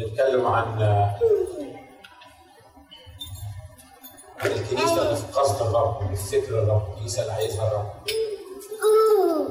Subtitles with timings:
[0.00, 0.82] نتكلم عن
[4.40, 7.92] عن الكنيسة اللي في قصد الرب اللي في فكر الرب الكنيسة اللي عايزها الرب.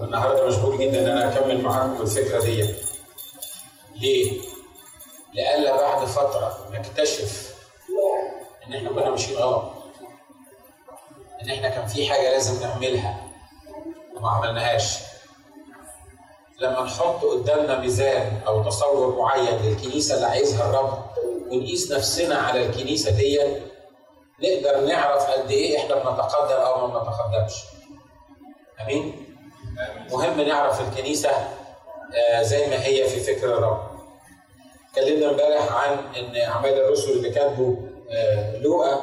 [0.01, 2.75] والنهارده مشغول جدا إن أنا اكمل معاكم الفكرة دي
[3.95, 4.41] ليه؟
[5.33, 7.55] لألا بعد فترة نكتشف
[8.67, 9.71] إن إحنا كنا ماشيين غلط.
[11.41, 13.21] إن إحنا كان في حاجة لازم نعملها
[14.15, 15.08] وما عملناهاش.
[16.61, 21.05] لما نحط قدامنا ميزان أو تصور معين للكنيسة اللي عايزها الرب
[21.51, 23.39] ونقيس نفسنا على الكنيسة دي
[24.43, 27.55] نقدر نعرف قد إيه إحنا بنتقدم أو ما بنتقدمش.
[28.81, 29.25] آمين؟
[30.11, 33.89] مهم نعرف الكنيسة آه زي ما هي في فكر الرب.
[34.89, 37.77] اتكلمنا امبارح عن إن اعمال الرسل اللي كاتبه
[38.11, 39.01] آه لوقا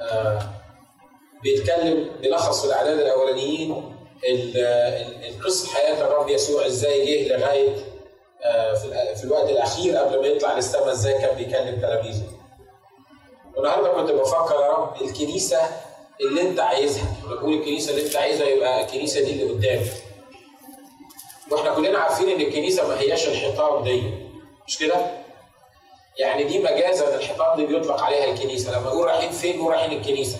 [0.00, 0.42] آه
[1.42, 3.96] بيتكلم بيلخص في الأعداد الأولانيين
[4.28, 7.76] القصة حياة الرب يسوع إزاي جه لغاية
[8.74, 12.22] في في الوقت الأخير قبل ما يطلع للسماء إزاي كان بيكلم تلاميذه.
[13.56, 15.60] والنهارده كنت بفكر يا رب الكنيسة
[16.20, 19.92] اللي أنت عايزها، بقول الكنيسة اللي أنت عايزها يبقى الكنيسة دي اللي قدامك.
[21.50, 24.02] وإحنا كلنا عارفين إن الكنيسة ما هياش الحيطان دي
[24.66, 24.94] مش كده؟
[26.18, 30.38] يعني دي مجازا الحيطان دي بيطلق عليها الكنيسة لما نقول رايحين فين نقول رايحين الكنيسة.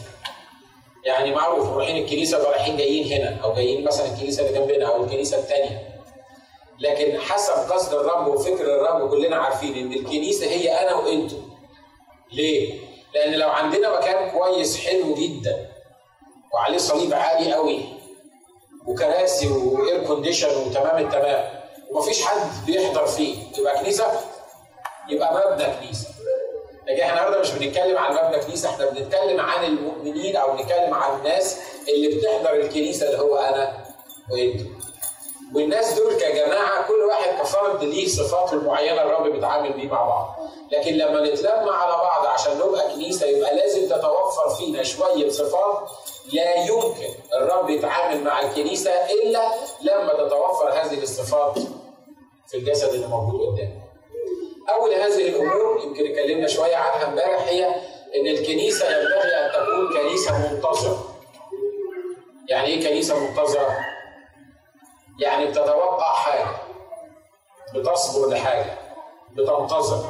[1.05, 5.39] يعني معروف رايحين الكنيسة رايحين جايين هنا أو جايين مثلا الكنيسة اللي جنبنا أو الكنيسة
[5.39, 5.91] الثانية
[6.79, 11.43] لكن حسب قصد الرب وفكر الرب كلنا عارفين إن الكنيسة هي أنا وأنتم
[12.33, 12.81] ليه؟
[13.15, 15.69] لأن لو عندنا مكان كويس حلو جدا
[16.55, 17.81] وعليه صليب عالي قوي
[18.87, 24.07] وكراسي و air condition وتمام التمام ومفيش حد بيحضر فيه يبقى كنيسة
[25.11, 26.09] يبقى مبنى كنيسة.
[26.91, 31.19] لكن إحنا النهارده مش بنتكلم عن مبنى كنيسة إحنا بنتكلم عن المؤمنين أو بنتكلم عن
[31.19, 33.85] الناس اللي بتحضر الكنيسة اللي هو أنا
[34.33, 34.67] وأنتم.
[35.55, 40.37] والناس دول كجماعة كل واحد كفرد ليه صفاته المعينه الرب بيتعامل بيه مع بعض.
[40.73, 45.89] لكن لما نتلم على بعض عشان نبقى كنيسة يبقى لازم تتوفر فينا شوية صفات
[46.33, 49.51] لا يمكن الرب يتعامل مع الكنيسة إلا
[49.83, 51.59] لما تتوفر هذه الصفات
[52.49, 53.80] في الجسد اللي موجود قدامنا.
[54.81, 57.67] اول هذه الأمور يمكن اتكلمنا شوية عنها امبارح هي
[58.17, 61.15] إن الكنيسة ينبغي أن تكون كنيسة منتظرة.
[62.49, 63.77] يعني إيه كنيسة منتظرة؟
[65.21, 66.47] يعني بتتوقع حاجة
[67.75, 68.79] بتصبر لحاجة
[69.33, 70.05] بتنتظر.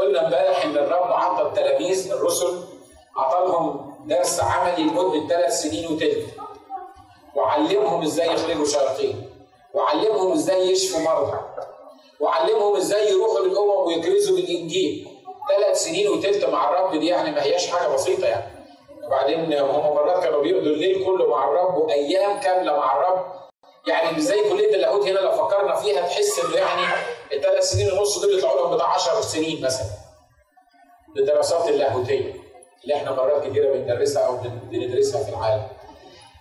[0.00, 2.64] قلنا امبارح إن الرب عطى التلاميذ الرسل
[3.16, 6.26] عطى لهم درس عملي لمدة ثلاث سنين وتلت.
[7.34, 9.30] وعلمهم إزاي يخرجوا شياطين.
[9.74, 11.38] وعلمهم إزاي يشفوا مرضى.
[12.22, 15.08] وعلمهم إزاي يروحوا للأمم ويكرزوا بالإنجيل.
[15.56, 18.52] ثلاث سنين وتلت مع الرب دي يعني ما هياش حاجة بسيطة يعني.
[19.06, 23.24] وبعدين هم مرات كانوا بيقضوا الليل كله مع الرب وأيام كاملة مع الرب.
[23.88, 26.82] يعني مش زي كلية اللاهوت هنا لو فكرنا فيها تحس إنه يعني
[27.32, 29.86] الثلاث سنين ونص دول يطلعوا لهم بتاع 10 سنين مثلا.
[31.16, 32.34] للدراسات اللاهوتية
[32.82, 34.36] اللي إحنا مرات كتيرة بندرسها أو
[34.70, 35.62] بندرسها في العالم.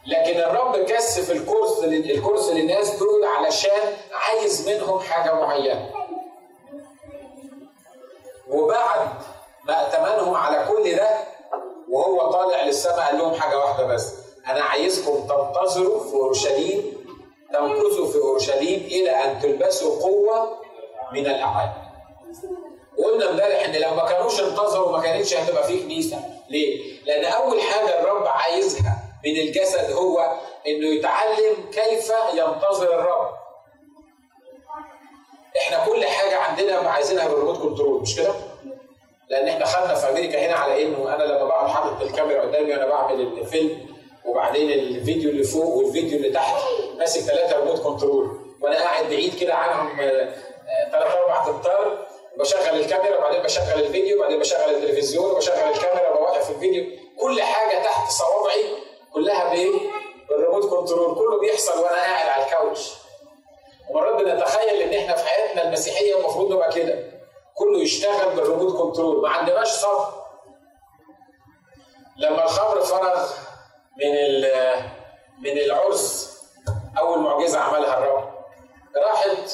[0.08, 5.90] لكن الرب كثف الكورس الكورس للناس دول علشان عايز منهم حاجة معينة.
[8.50, 9.10] وبعد
[9.68, 11.10] ما ائتمنهم على كل ده
[11.90, 14.14] وهو طالع للسماء قال لهم حاجة واحدة بس
[14.48, 17.02] أنا عايزكم تنتظروا في أورشليم
[17.54, 20.58] تمكثوا في أورشليم إلى أن تلبسوا قوة
[21.14, 21.72] من الاعالي.
[22.98, 26.20] وقلنا امبارح إن لو ما كانوش انتظروا ما كانتش هتبقى في كنيسة،
[26.50, 30.32] ليه؟ لأن أول حاجة الرب عايزها من الجسد هو
[30.68, 33.30] إنه يتعلم كيف ينتظر الرب.
[35.58, 38.34] إحنا كل حاجة عندنا عايزينها بال remote control مش كده؟
[39.30, 42.86] لأن إحنا خدنا في أمريكا هنا على إنه أنا لما بقعد حاطط الكاميرا قدامي وأنا
[42.88, 43.86] بعمل الفيلم
[44.26, 46.62] وبعدين الفيديو اللي فوق والفيديو اللي تحت
[46.98, 49.98] ماسك ثلاثة remote control وأنا قاعد بعيد كده عنهم
[50.92, 56.86] ثلاث أربع امتار بشغل الكاميرا وبعدين بشغل الفيديو وبعدين بشغل التلفزيون وبشغل الكاميرا وبوقف الفيديو
[57.22, 58.66] كل حاجة تحت صوابعي
[59.14, 59.80] كلها بإيه؟
[60.30, 61.16] بال remote control.
[61.16, 62.92] كله بيحصل وأنا قاعد على ال couch.
[63.90, 67.12] ومرات بنتخيل إن إحنا في حياتنا المسيحية المفروض نبقى كده.
[67.56, 69.22] كله يشتغل بال remote control.
[69.22, 70.14] ما عندناش صبر.
[72.18, 73.30] لما الخمر فرغ
[73.98, 74.42] من
[75.44, 76.32] من العرس
[77.00, 78.32] أول معجزة عملها الرب.
[78.96, 79.52] راحت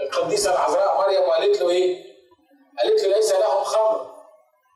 [0.00, 2.04] القديسة العذراء مريم وقالت له إيه؟
[2.78, 4.10] قالت له ليس لهم خمر.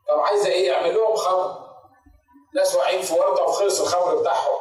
[0.09, 1.64] طب عايزة إيه؟ اعمل لهم خمر.
[2.55, 4.59] ناس واقعين في ورطة وخلص الخمر بتاعهم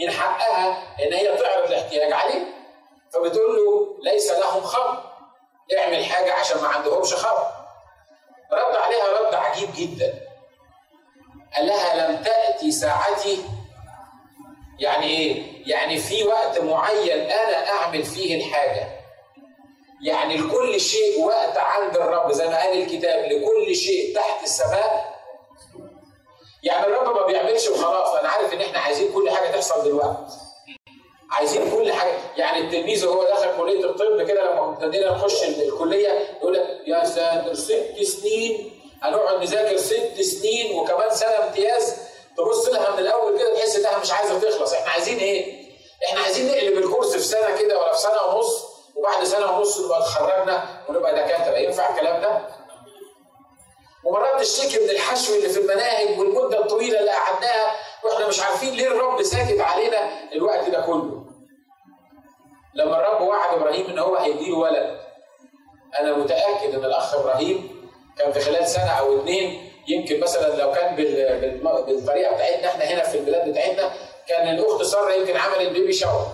[0.00, 0.68] من حقها؟
[1.06, 2.46] إن هي تعرض الاحتياج عليه.
[3.12, 5.02] فبتقول له ليس لهم خمر.
[5.78, 7.46] اعمل حاجة عشان ما عندهمش خمر.
[8.52, 10.14] رد عليها رد عجيب جدا.
[11.56, 13.44] قال لها لم تأتي ساعتي؟
[14.78, 19.02] يعني إيه؟ يعني في وقت معين أنا أعمل فيه الحاجة.
[20.04, 25.11] يعني لكل شيء وقت عند الرب زي ما قال الكتاب لكل شيء تحت السماء
[26.62, 28.14] يعني الرب ما بيعملش وخلاص.
[28.14, 30.32] أنا عارف إن إحنا عايزين كل حاجة تحصل دلوقتي.
[31.30, 32.12] عايزين كل حاجة.
[32.36, 37.54] يعني التلميذ وهو دخل كلية الطب كده لما ابتدينا نخش الكلية يقول لك يا ساتر
[37.54, 38.80] ست سنين.
[39.02, 41.96] هنقعد نذاكر ست سنين وكمان سنة امتياز.
[42.36, 44.72] تبص لها من الأول كده تحس إنها مش عايزة تخلص.
[44.72, 45.62] إحنا عايزين إيه؟
[46.08, 48.62] إحنا عايزين نقلب الكورس في سنة كده ولا في سنة ونص
[48.96, 51.56] وبعد سنة ونص نبقى اتخرجنا ونبقى دكاترة.
[51.58, 52.40] ينفع الكلام ده؟
[54.04, 57.70] ومرات تشتكي من الحشو اللي في المناهج والمدة الطويلة اللي قعدناها
[58.04, 61.24] وإحنا مش عارفين ليه الرب ساكت علينا الوقت ده كله.
[62.74, 65.00] لما الرب وعد إبراهيم إن هو هيديله ولد
[65.98, 67.82] أنا متأكد إن الأخ إبراهيم
[68.18, 70.96] كان في خلال سنة أو اثنين يمكن مثلا لو كان
[71.86, 73.92] بالطريقة بتاعتنا إحنا هنا في البلاد بتاعتنا
[74.28, 76.26] كان الأخت سارة يمكن عملت بيبي شاور.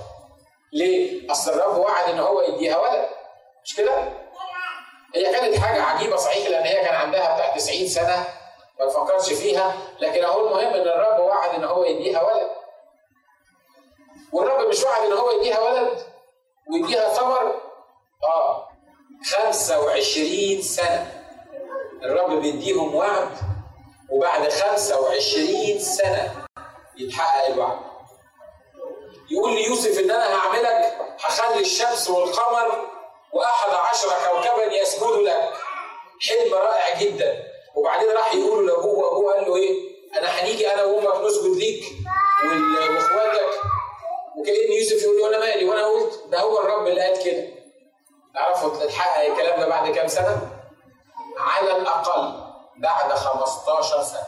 [0.73, 3.07] ليه؟ أصل الرب وعد إن هو يديها ولد
[3.65, 4.09] مش كده؟
[5.15, 8.27] هي كانت حاجة عجيبة صحيح لأن هي كان عندها بتاع 90 سنة
[8.81, 12.51] ما تفكرش فيها لكن اهو المهم إن الرب وعد إن هو يديها ولد.
[14.33, 15.99] والرب مش وعد إن هو يديها ولد
[16.73, 17.61] ويديها ثمر
[18.25, 18.69] آه
[19.25, 21.13] 25 سنة
[22.03, 23.29] الرب بيديهم وعد
[24.11, 26.47] وبعد 25 سنة
[26.97, 27.79] يتحقق الوعد.
[29.31, 32.87] يقول ليوسف إن أنا هعملك هخلي الشمس والقمر
[33.33, 35.53] وأحد عشر كوكبا يسجدوا لك.
[36.29, 37.45] حلم رائع جدا.
[37.75, 39.89] وبعدين راح يقول لأبوه وأبوه قال له إيه؟
[40.19, 41.85] أنا هنيجي أنا وأمك نسجد ليك
[42.91, 43.61] وإخواتك
[44.39, 47.49] وكأن يوسف يقول له أنا مالي وأنا قلت ده هو الرب اللي قال كده.
[48.35, 50.51] تعرفوا تتحقق الكلام ده بعد كام سنة؟
[51.39, 52.41] على الأقل
[52.77, 54.27] بعد 15 سنة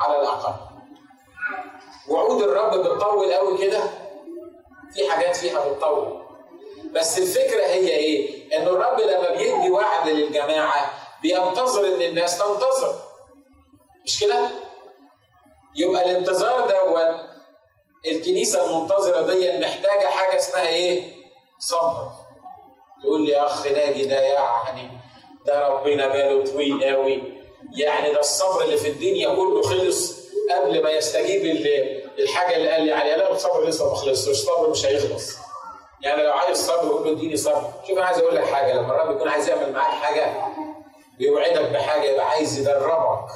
[0.00, 0.54] على الأقل
[2.08, 3.80] وعود الرب بتطول قوي كده
[4.94, 6.22] في حاجات فيها بتطول
[6.94, 10.92] بس الفكرة هي إيه؟ إن الرب لما بيدي وعد للجماعة
[11.22, 12.94] بينتظر إن الناس تنتظر
[14.04, 14.48] مش كده؟
[15.76, 17.20] يبقى الانتظار دوت
[18.06, 21.02] الكنيسة المنتظرة دي محتاجة حاجة اسمها إيه؟
[21.58, 22.10] صبر
[23.02, 24.88] تقول لي أخ ناجي ده يعني
[25.46, 27.22] ده ربنا باله طويل قوي
[27.76, 30.20] يعني ده الصبر اللي في الدنيا كله خلص
[30.50, 31.44] قبل ما يستجيب
[32.18, 35.36] الحاجة اللي قال لي عليها لا الصبر لسه ما خلصش الصبر مش هيخلص
[36.02, 37.72] يعني لو عايز صبر قول له اديني صبر.
[37.88, 38.72] شوف أنا عايز أقول لك حاجة.
[38.72, 40.32] لما الرب يكون عايز يعمل معاك حاجة
[41.18, 43.28] بيوعدك بحاجة يبقى عايز يدربك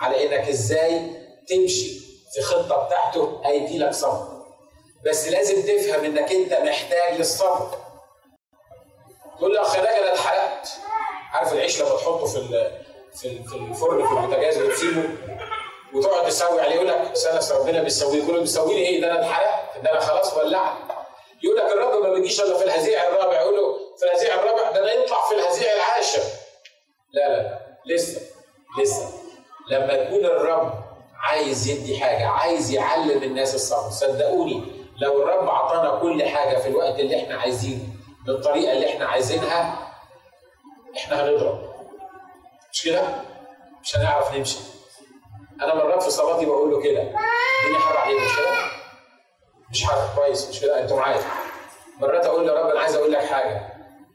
[0.00, 1.10] على إنك إزاي
[1.48, 2.00] تمشي
[2.34, 4.26] في خطة بتاعته هيدي لك صبر.
[5.06, 7.68] بس لازم تفهم إنك أنت محتاج للصبر.
[9.38, 10.68] تقول لي أخ أنا اتحرقت.
[11.32, 12.70] عارف العيش لما تحطه في
[13.14, 15.08] في في الفرن في البوتاجاز وتسيبه
[15.94, 18.22] وتقعد تسوي عليه يقول لك استنى ربنا بيسويه.
[18.22, 20.95] يقول له بيسوي لي إيه ده أنا اتحرقت ده أنا خلاص ولعت.
[21.44, 24.78] يقول لك الرب ما بيجيش إلا في الهزيع الرابع يقول له في الهزيع الرابع ده
[24.82, 26.22] أنا يطلع في الهزيع العاشر.
[27.12, 28.20] لا لا لسه
[28.80, 29.08] لسه.
[29.70, 30.72] لما يكون الرب
[31.30, 33.90] عايز يدي حاجة عايز يعلم الناس الصبر.
[33.90, 34.62] صدقوني
[35.00, 37.84] لو الرب أعطانا كل حاجة في الوقت اللي إحنا عايزينه
[38.26, 39.88] بالطريقة اللي إحنا عايزينها
[40.96, 41.74] إحنا هنضرب.
[42.72, 43.02] مش كده؟
[43.82, 44.58] مش هنعرف نمشي.
[45.62, 47.02] أنا مرات في صلاتي بقول له كده.
[47.02, 48.75] الدنيا حر عليك مش كده؟
[49.70, 51.20] مش حر كويس مش كده؟ أنتوا معايا.
[52.00, 53.60] مرات أقول له يا رب أنا عايز أقول لك حاجة.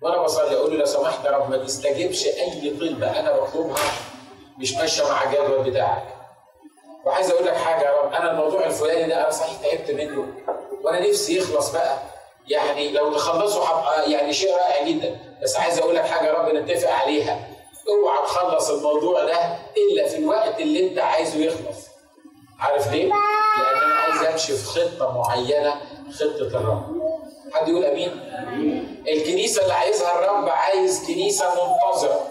[0.01, 3.91] وأنا بصلي أقول له لو سمحت يا رب ما تستجبش أي طلبه أنا بطلبها
[4.57, 6.03] مش ماشية مع الجدول بتاعك.
[7.05, 10.25] وعايز أقول لك حاجة يا رب أنا الموضوع الفلاني ده أنا صحيح تعبت منه.
[10.83, 11.97] وأنا نفسي يخلص بقى.
[12.47, 15.19] يعني لو تخلصوا هبقى يعني شيء رائع جدا.
[15.43, 17.47] بس عايز أقول لك حاجة يا رب نتفق عليها.
[17.89, 21.87] اوعى تخلص الموضوع ده إلا في الوقت اللي أنت عايزه يخلص.
[22.59, 23.13] عارف ليه؟
[24.11, 25.81] عايز امشي في خطة معينة
[26.19, 27.01] خطة الرب
[27.53, 28.11] حد يقول آمين؟
[29.07, 32.27] الكنيسة اللي عايزها الرب عايز كنيسة منتظرة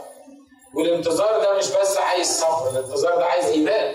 [0.74, 3.94] والانتظار ده مش بس عايز صبر الانتظار ده عايز إيمان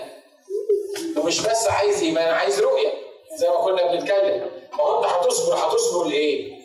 [1.16, 2.92] ومش بس عايز إيمان عايز رؤية
[3.38, 6.56] زي ما كنا بنتكلم ما هو أنت هتصبر هتصبر لإيه؟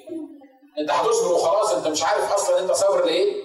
[0.80, 3.44] أنت هتصبر وخلاص أنت مش عارف أصلا أنت صابر لإيه؟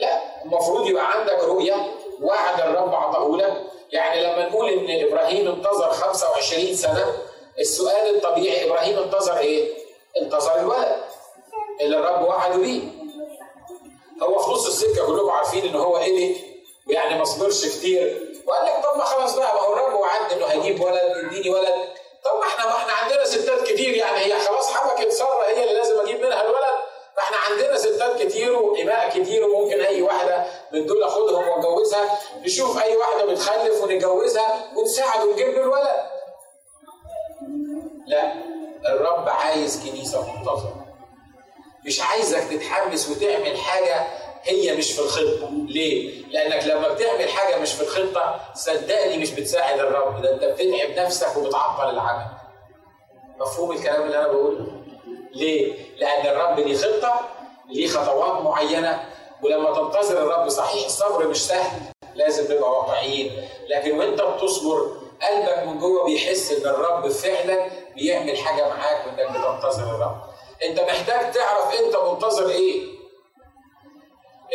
[0.00, 1.74] لا المفروض يبقى عندك رؤية
[2.22, 7.16] وعد الرب عطاه لك يعني لما نقول إن إبراهيم انتظر 25 سنة
[7.58, 9.74] السؤال الطبيعي إبراهيم انتظر إيه؟
[10.22, 11.02] انتظر الولد
[11.80, 12.82] اللي الرب وعده بيه.
[14.22, 16.36] هو في نص السكة كلكم عارفين إن هو قلق
[16.88, 18.32] ويعني ما صبرش كتير.
[18.46, 21.00] وقال لك طب ما خلاص بقى ما هو الرب وعدني إنه هيجيب ولد
[21.32, 21.74] يديني ولد.
[22.24, 25.74] طب ما إحنا ما إحنا عندنا ستات كتير يعني هي خلاص حبكت سارة هي اللي
[25.74, 26.80] لازم أجيب منها الولد.
[27.16, 32.96] فاحنا عندنا ستات كتير وإماء كتير وممكن أي واحدة من دول آخدهم وأتجوزها نشوف أي
[32.96, 36.06] واحدة بتخلف ونتجوزها ونساعد ونجيب له الولد.
[38.06, 38.32] لا
[38.88, 40.86] الرب عايز كنيسة منتظرة.
[41.86, 44.06] مش عايزك تتحمس وتعمل حاجة
[44.42, 45.50] هي مش في الخطة.
[45.68, 50.22] ليه؟ لأنك لما بتعمل حاجة مش في الخطة صدقني مش بتساعد الرب.
[50.22, 52.26] ده أنت بتتعب نفسك وبتعطل العمل.
[53.40, 54.66] مفهوم الكلام اللي أنا بقوله؟
[55.34, 57.20] ليه؟ لأن الرب ليه خطة
[57.68, 59.04] ليه خطوات معينة.
[59.42, 61.80] ولما تنتظر الرب صحيح الصبر مش سهل
[62.14, 63.48] لازم نبقى واقعيين.
[63.68, 69.82] لكن وأنت بتصبر قلبك من جوه بيحس إن الرب فعلا بيعمل حاجة معاك وإنك بتنتظر
[69.82, 70.16] الرب.
[70.64, 73.00] أنت محتاج تعرف أنت منتظر إيه؟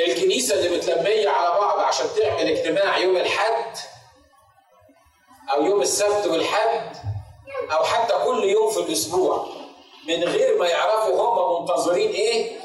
[0.07, 3.77] الكنيسة اللي متلمية على بعض عشان تعمل اجتماع يوم الحد
[5.53, 6.95] أو يوم السبت والحد
[7.71, 9.47] أو حتى كل يوم في الأسبوع.
[10.07, 12.59] من غير ما يعرفوا هم منتظرين إيه؟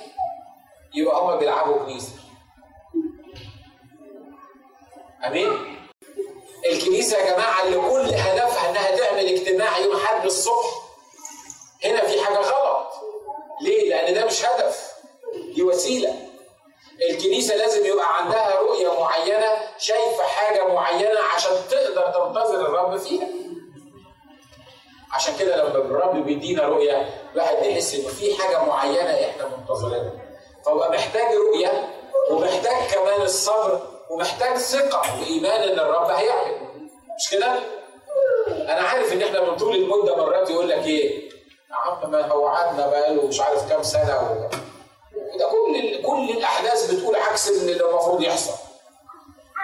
[0.95, 2.13] يبقى هم بيلعبوا كنيسة.
[5.27, 5.77] أمين؟
[6.73, 10.67] الكنيسة يا جماعة اللي كل هدفها إنها تعمل اجتماع يوم حد الصبح.
[11.85, 12.93] هنا في حاجة غلط.
[13.63, 14.93] ليه؟ لأن ده مش هدف.
[15.55, 16.15] دي وسيلة.
[17.11, 23.29] الكنيسة لازم يبقى عندها رؤية معينة شايفة حاجة معينة عشان تقدر تنتظر الرب فيها.
[25.13, 30.13] عشان كده لما الرب بيدينا رؤية الواحد بيحس إنه في حاجة معينة إحنا منتظرينها
[30.67, 31.89] فبقى محتاج رؤية
[32.31, 36.57] ومحتاج كمان الصبر ومحتاج ثقة وإيمان إن الرب هيعمل
[37.19, 37.55] مش كده؟
[38.49, 41.31] أنا عارف إن إحنا من طول المدة مرات يقول لك إيه؟
[41.71, 44.49] يا عم ما هو قعدنا بقاله مش عارف كام سنة و...
[45.39, 48.53] ده كل كل الأحداث بتقول عكس اللي المفروض يحصل.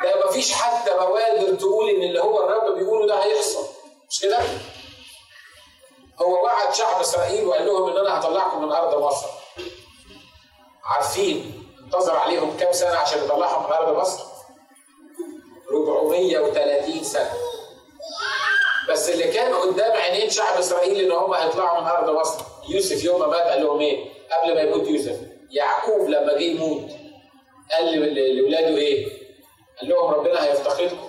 [0.05, 3.67] ده مفيش حتى بوادر تقول إن اللي هو الرب بيقوله ده هيحصل
[4.11, 4.39] مش كده؟
[6.23, 9.27] هو وعد شعب إسرائيل وقال لهم إن أنا هطلعكم من أرض مصر.
[10.85, 14.25] عارفين انتظر عليهم كام سنة عشان يطلعهم من أرض مصر؟
[15.71, 17.31] 430 سنة.
[18.91, 23.21] بس اللي كان قدام عينين شعب إسرائيل إن هم هيطلعوا من أرض مصر يوسف يوم
[23.21, 25.17] ما مات قال لهم إيه؟ قبل ما يموت يوسف
[25.51, 26.91] يعقوب لما جه يموت
[27.73, 29.07] قال لاولاده إيه؟
[29.81, 31.09] قال لهم ربنا هيفتقدكم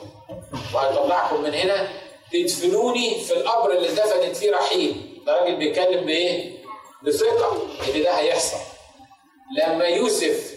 [0.75, 1.87] وهيطلعكم من هنا
[2.33, 6.57] تدفنوني في القبر اللي دفنت فيه رحيل ده راجل بيتكلم بإيه؟
[7.03, 7.57] بثقة
[7.95, 8.57] إن ده هيحصل
[9.57, 10.53] لما يوسف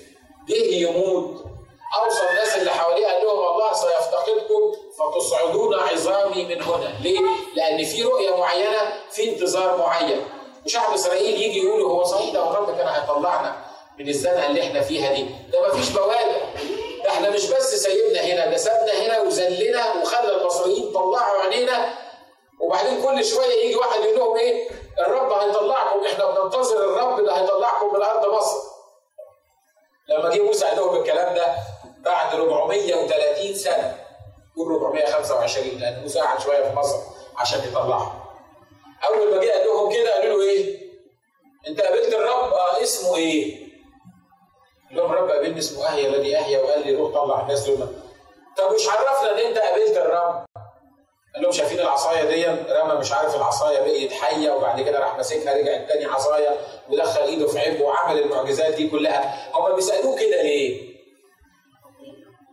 [0.48, 1.44] جه يموت
[2.04, 7.20] أوصى الناس اللي حواليه قال لهم الله سيفتقدكم فتصعدون عظامي من هنا، ليه؟
[7.56, 10.20] لأن في رؤية معينة في انتظار معين.
[10.66, 13.64] وشعب إسرائيل يجي يقولوا هو صحيح ده الرب كان هيطلعنا
[13.98, 16.40] من الزنقة اللي إحنا فيها دي، ده مفيش بوادر.
[17.04, 21.94] ده إحنا مش بس سايبنا هنا ده سابنا هنا وذلنا وخلى المصريين طلعوا عينينا
[22.60, 27.94] وبعدين كل شوية يجي واحد يقول لهم إيه؟ الرب هيطلعكم إحنا بننتظر الرب ده هيطلعكم
[27.94, 28.56] من أرض مصر.
[30.08, 31.54] لما جه موسى قال لهم الكلام ده
[31.98, 33.98] بعد 430 سنة
[34.56, 36.96] قول 425 لأن موسى قعد شوية في مصر
[37.36, 38.20] عشان يطلعهم.
[39.08, 40.80] أول ما جه قال لهم كده قالوا له إيه؟
[41.68, 43.56] أنت قابلت الرب آه اسمه إيه؟
[44.88, 47.86] قال لهم الرب قابلني اسمه اهيا الذي اهيا وقال لي روح طلع الناس دول
[48.56, 50.44] طب مش عرفنا ان انت قابلت الرب؟
[51.34, 55.54] قال لهم شايفين العصاية دي رمى مش عارف العصاية بقيت حية وبعد كده راح ماسكها
[55.54, 60.90] رجعت تاني عصاية ودخل ايده في عبه وعمل المعجزات دي كلها هم بيسألوه كده ليه؟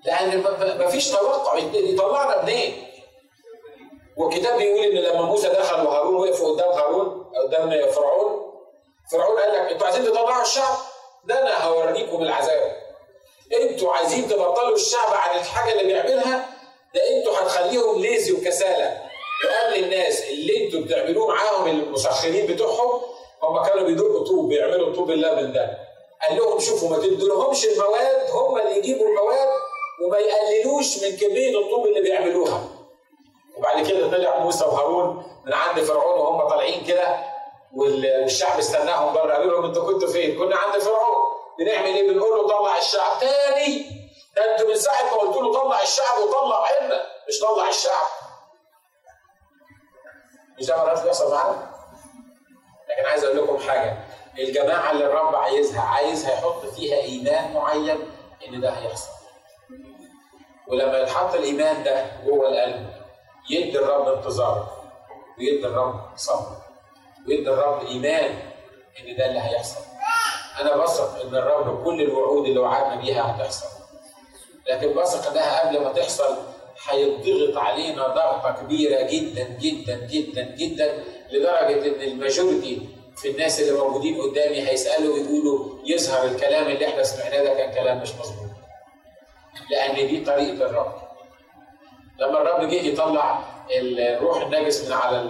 [0.05, 0.43] لأن
[0.85, 2.87] مفيش توقع يطلعنا منين؟
[4.17, 8.53] والكتاب بيقول إن لما موسى دخل وهارون وقفوا قدام هارون قدام فرعون
[9.11, 10.77] فرعون قال لك أنتوا عايزين تطلعوا الشعب؟
[11.25, 12.86] ده أنا هوريكم العذاب.
[13.77, 16.49] أنتوا عايزين تبطلوا الشعب عن الحاجة اللي بيعملها
[16.95, 19.01] ده أنتوا هتخليهم ليزي وكسالى
[19.45, 23.01] وقال للناس اللي أنتوا بتعملوه معاهم المسخرين بتوعهم
[23.43, 25.77] هم كانوا بيدقوا طوب بيعملوا طوب اللبن ده.
[26.21, 29.47] قال لهم شوفوا ما تدولهمش المواد هم اللي يجيبوا المواد
[30.05, 32.63] وما يقللوش من كمية الطوب اللي بيعملوها.
[33.57, 37.17] وبعد كده طلع موسى وهارون من عند فرعون وهم طالعين كده
[37.75, 39.33] والشعب استناهم بره.
[39.33, 41.16] قالوا لهم أنتوا كنتوا فين؟ كنا عند فرعون.
[41.59, 43.19] بنعمل إيه؟ بنقول له طلع الشعب.
[43.19, 43.85] تاني
[44.35, 48.07] ده أنتوا من ساعه ما قلت له طلع الشعب وطلع عنا مش طلع الشعب.
[50.59, 51.71] مش ده مرات بيحصل معانا؟
[52.89, 53.97] لكن عايز أقول لكم حاجة.
[54.39, 58.11] الجماعة اللي الرب عايزها عايزها يحط فيها إيمان معين
[58.47, 59.09] إن ده هيحصل.
[60.67, 62.93] ولما يتحط الإيمان ده جوه القلب
[63.49, 64.77] يدي الرب انتظار
[65.37, 66.57] ويدي الرب صبر
[67.27, 68.51] ويدي الرب إيمان
[68.99, 69.79] إن ده اللي هيحصل.
[70.61, 73.67] أنا بثق إن الرب كل الوعود اللي وعدنا بيها هتحصل
[74.69, 76.35] لكن بثق إنها قبل ما تحصل
[76.89, 84.21] هيضغط علينا ضغطة كبيرة جدا جدا جدا جدا لدرجة إن الماجورتي في الناس اللي موجودين
[84.21, 88.47] قدامي هيسألوا ويقولوا يظهر الكلام اللي إحنا سمعناه ده كان كلام مش مظبوط.
[89.71, 90.93] لأن دي طريقة الرب.
[92.19, 93.39] لما الرب جه يطلع
[93.71, 95.21] الروح النجس من على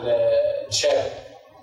[0.68, 1.12] الشاب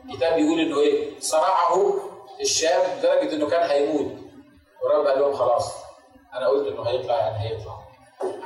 [0.04, 2.00] الكتاب بيقول إنه إيه؟ صرعه
[2.40, 4.12] الشاب لدرجه إنه كان هيموت.
[4.82, 5.72] والرب قال لهم خلاص
[6.34, 7.78] أنا قلت إنه هيطلع يعني هيطلع.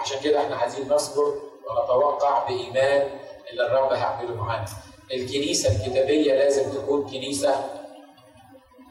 [0.01, 1.23] عشان كده إحنا عايزين نصبر
[1.71, 3.11] ونتوقع بإيمان
[3.51, 4.65] اللي الرب هيعمله معانا.
[5.13, 7.65] الكنيسة الكتابية لازم تكون كنيسة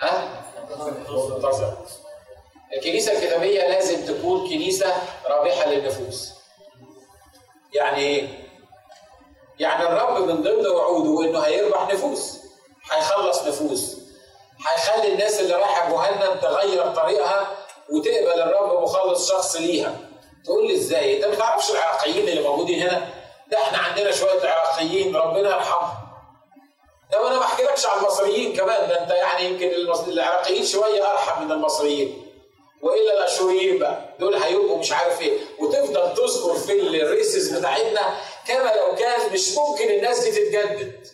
[0.01, 1.85] ها؟ منتظرة.
[2.73, 4.93] الكنيسة الكتابية لازم تكون كنيسة
[5.25, 6.33] رابحة للنفوس.
[7.73, 8.27] يعني إيه
[9.59, 12.39] يعني الرب من ضمن وعوده إنه هيربح نفوس
[12.91, 14.06] هيخلص نفوس.
[14.67, 17.47] هيخلي الناس اللي رايحة جهنم تغير طريقها
[17.89, 19.95] وتقبل الرب مخلص شخص ليها.
[20.45, 23.09] تقول لي إزاي؟ أنت ما تعرفش العراقيين اللي موجودين هنا؟
[23.51, 25.93] ده إحنا عندنا شوية عراقيين ربنا يرحمهم.
[27.11, 29.71] ده وأنا ما أحكيلكش على المصريين كمان ده أنت يعني يمكن
[30.07, 32.23] العراقيين شوية أرحم من المصريين.
[32.81, 35.39] وإلا الأشوريين بقى دول هيبقوا مش عارف إيه.
[35.59, 41.07] وتفضل تذكر في الريسز بتاعتنا كما لو كان مش ممكن الناس دي تتجدد.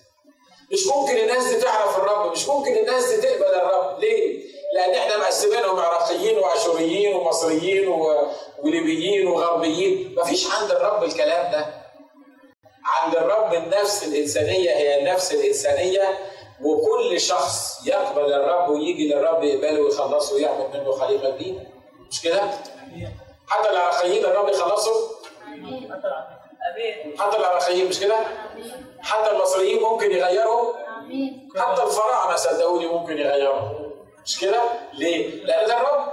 [0.73, 4.43] مش ممكن الناس دي تعرف الرب مش ممكن الناس دي تقبل الرب ليه؟
[4.75, 7.87] لأن إحنا مقسمينهم عراقيين وأشوريين ومصريين.
[8.63, 11.65] وليبيين وغربيين مفيش عند الرب الكلام ده
[12.85, 16.17] عند الرب النفس الإنسانية هي النفس الإنسانية
[16.61, 21.61] وكل شخص يقبل الرب ويجي للرب يقبله ويخلصه ويعمل منه خليقه جديده
[22.11, 22.41] مش كده؟
[23.47, 25.01] حتى العراقيين الرب يخلصهم
[27.19, 28.17] حتى العراقيين مش كده؟
[29.01, 30.73] حتى المصريين ممكن يغيروا؟
[31.57, 33.69] حتى الفراعنة صدقوني ممكن يغيروا.
[34.25, 34.61] مش كده؟
[34.93, 36.07] ليه؟ لأن ده الرب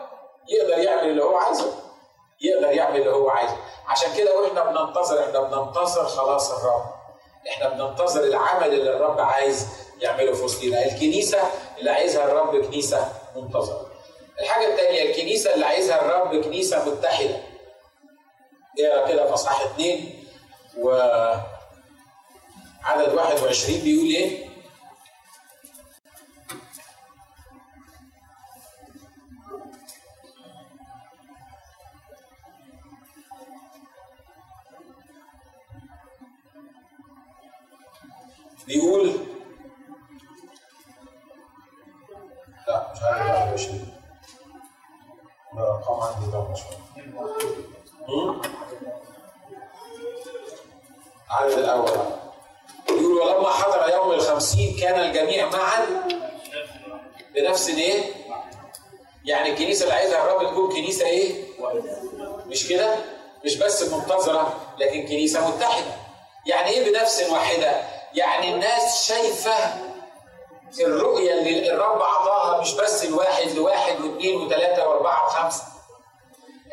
[0.48, 1.72] يقدر يعمل اللي هو عايزه.
[2.40, 3.56] يقدر يعمل اللي هو عايزه.
[3.88, 6.82] عشان كده وإحنا بننتظر إحنا بننتظر خلاص الرب.
[7.48, 9.66] إحنا بننتظر العمل اللي الرب عايز
[10.00, 10.84] يعمله في وسطينا.
[10.86, 11.38] الكنيسة
[11.78, 13.86] اللي عايزها الرب كنيسة منتظرة.
[14.40, 17.36] الحاجة الثانية الكنيسة اللي عايزها الرب كنيسة متحدة.
[18.80, 20.19] اقرا كده في اصحاح اثنين؟
[20.80, 20.90] و
[22.84, 24.50] عدد 21 بيقول إيه؟
[38.66, 39.19] بيقول
[64.80, 65.92] لكن كنيسة متحدة.
[66.46, 67.82] يعني إيه بنفس واحدة؟
[68.14, 69.54] يعني الناس شايفة
[70.80, 75.62] الرؤية اللي الرب أعطاها مش بس الواحد لواحد واثنين وثلاثة وأربعة وخمسة.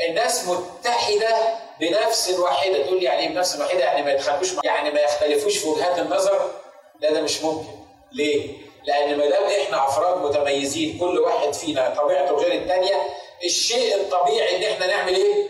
[0.10, 5.00] الناس متحدة بنفس واحدة تقول لي يعني إيه بنفس واحدة يعني ما يتخلفوش يعني ما
[5.02, 6.52] يختلفوش في وجهات النظر
[7.00, 7.68] لا ده مش ممكن
[8.12, 13.04] ليه؟ لأن ما دام إحنا أفراد متميزين كل واحد فينا طبيعته غير الثانية
[13.44, 15.48] الشيء الطبيعي إن إحنا نعمل إيه؟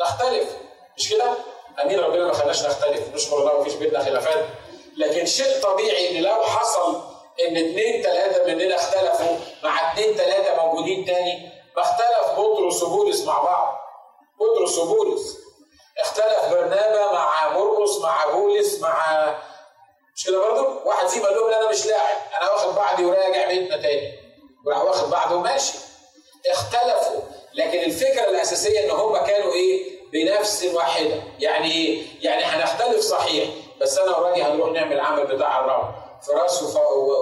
[0.00, 0.48] نختلف
[0.98, 1.32] مش كده؟
[1.82, 4.44] امين ربنا ما خلاناش نختلف نشكر الله مفيش بيننا خلافات.
[4.96, 7.02] لكن شيء طبيعي إن لو حصل
[7.48, 13.42] إن اثنين ثلاثة مننا اختلفوا مع اثنين ثلاثة موجودين تاني ما اختلف بطرس وبولس مع
[13.42, 13.78] بعض.
[14.40, 15.36] بطرس وبولس.
[16.00, 19.26] اختلف برنابا مع مرقس مع بولس مع
[20.16, 23.76] مش كده برضه؟ واحد فيهم قال لهم أنا مش لاعب أنا واخد بعضي وراجع بيتنا
[23.76, 24.12] تاني.
[24.66, 25.72] وراح واخد بعضه وماشي.
[26.50, 27.20] اختلفوا.
[27.54, 33.48] لكن الفكرة الأساسية إن هم كانوا إيه؟ بنفس واحدة يعني إيه؟ يعني هنختلف صحيح
[33.80, 35.94] بس أنا وراجي هنروح نعمل عمل بتاع الرب
[36.26, 36.62] فراس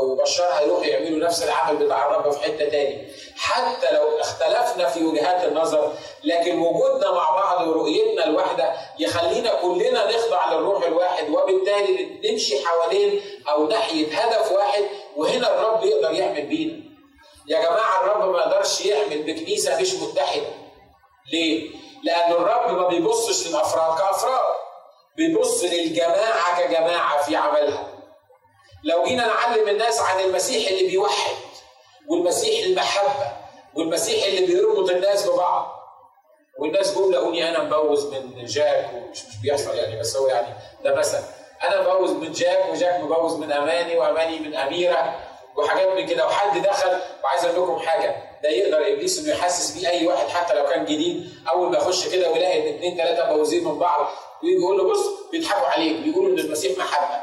[0.03, 5.45] وبشار هيروحوا يعملوا نفس العمل بتاع الرب في حتة تاني حتى لو اختلفنا في وجهات
[5.49, 5.93] النظر
[6.25, 13.67] لكن وجودنا مع بعض ورؤيتنا الواحدة يخلينا كلنا نخضع للروح الواحد وبالتالي نمشي حوالين أو
[13.67, 14.83] ناحية هدف واحد
[15.17, 16.85] وهنا الرب يقدر يعمل بينا.
[17.49, 20.47] يا جماعة الرب ما يقدرش يعمل بكنيسة مش متحدة.
[21.33, 21.71] ليه؟
[22.05, 24.55] لأن الرب ما بيبصش للأفراد كأفراد
[25.17, 27.89] بيبص للجماعة كجماعة في عملها.
[28.85, 31.35] لو جينا نعلم الناس عن المسيح اللي بيوحد
[32.09, 33.33] والمسيح المحبة
[33.75, 35.75] والمسيح اللي بيربط الناس ببعض.
[36.59, 40.95] والناس جم لقوني أنا مبوز من جاك ومش مش بيحصل يعني بس هو يعني ده
[40.95, 41.19] مثل.
[41.69, 45.21] أنا مبوز من جاك وجاك مبوز من أماني وأماني من أميرة
[45.57, 46.27] وحاجات من كده.
[46.27, 48.17] وحد دخل وعايز أقول لكم حاجة.
[48.45, 52.09] ده يقدر إبليس إنه يحسس بيه أي واحد حتى لو كان جديد أول ما يخش
[52.09, 54.07] كده ويلاقي إن اثنين ثلاثة مبوزين من بعض
[54.43, 57.21] ويجي يقول له بص بيضحكوا عليك بيقولوا إن المسيح محبة.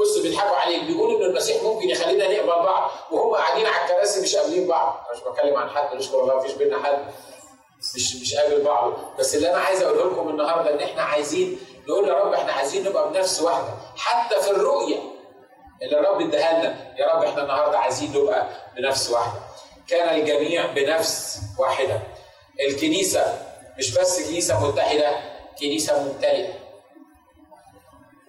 [0.00, 2.90] بص بيضحكوا عليك بيقولوا إن المسيح ممكن يخلينا نقبل بعض.
[3.10, 5.00] وهم قاعدين على الكراسي مش قابلين بعض.
[5.14, 6.98] مش بتكلم عن حد نشكر الله مفيش بينا حد.
[7.96, 11.58] مش مش قابل بعض بس اللي أنا عايز أقوله لكم النهارده إن إحنا عايزين
[11.88, 13.68] نقول يا رب إحنا عايزين نبقى بنفس واحدة.
[13.96, 14.96] حتى في الرؤية
[15.82, 19.40] اللي الرب اداها لنا يا رب إحنا النهارده عايزين نبقى بنفس واحدة.
[19.88, 22.02] كان الجميع بنفس واحدة.
[22.68, 23.46] الكنيسة
[23.78, 25.20] مش بس كنيسة متحدة
[25.60, 26.54] كنيسة ممتلئة.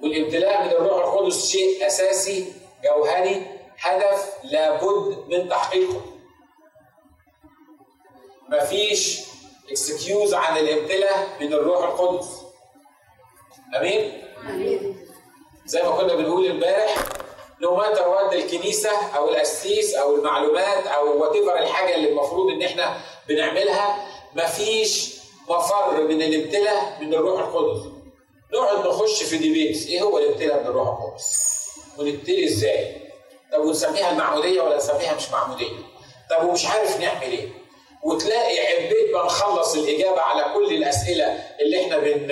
[0.02, 3.46] والامتلاء من الروح القدس شيء أساسي جوهري
[3.80, 6.02] هدف لابد من تحقيقه.
[8.50, 9.22] مفيش
[9.70, 12.28] excuse عن الامتلاء من الروح القدس.
[13.78, 15.08] آمين؟ آمين.
[15.66, 16.96] زي ما كنا بنقول امبارح
[17.62, 22.98] no matter what الكنيسة أو الاسيس أو المعلومات أو what الحاجة اللي المفروض إن إحنا
[23.28, 25.16] بنعملها مفيش
[25.50, 27.86] مفر من الامتلاء من الروح القدس.
[28.54, 31.46] نقعد نخش في debates إيه هو الامتلاء من الروح القدس؟
[32.00, 32.96] ونبتدي إزاي؟
[33.54, 35.72] طب ونسميها المعمودية ولا نسميها مش معمودية؟
[36.30, 37.48] طب ومش عارف نعمل إيه؟
[38.04, 41.26] وتلاقي عبيت ما نخلص الإجابة على كل الأسئلة
[41.62, 42.32] اللي إحنا بن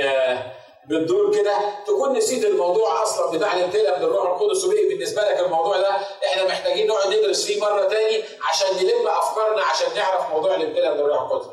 [0.89, 5.77] بتدور كده تكون نسيت الموضوع أصلا بتاع الامتلاء من الروح القدس وبقي بالنسبة لك الموضوع
[5.77, 5.89] ده
[6.31, 10.99] إحنا محتاجين نقعد ندرس فيه مرة تاني عشان نلم أفكارنا عشان نعرف موضوع الامتلاء من
[10.99, 11.45] الروح القدس.